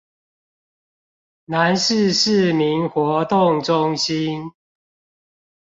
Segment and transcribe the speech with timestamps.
[1.45, 4.51] 南勢市民活動中心